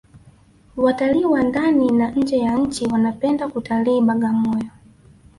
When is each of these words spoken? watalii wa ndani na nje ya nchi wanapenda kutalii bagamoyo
watalii 0.77 1.25
wa 1.25 1.41
ndani 1.43 1.91
na 1.91 2.11
nje 2.11 2.37
ya 2.39 2.57
nchi 2.57 2.85
wanapenda 2.85 3.47
kutalii 3.47 4.01
bagamoyo 4.01 4.69